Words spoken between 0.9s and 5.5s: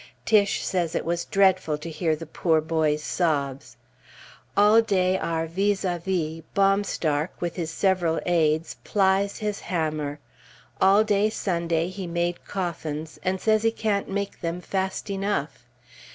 it was dreadful to hear the poor boy's sobs. All day our